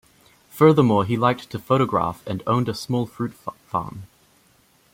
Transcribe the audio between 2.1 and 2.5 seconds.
and